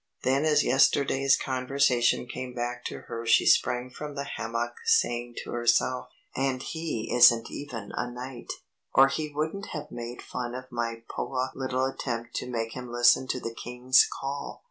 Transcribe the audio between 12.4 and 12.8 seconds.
make